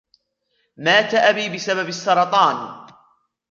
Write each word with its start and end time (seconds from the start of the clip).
مات 0.77 1.13
أبي 1.13 1.49
بسبب 1.49 1.87
السرطان. 1.89 2.85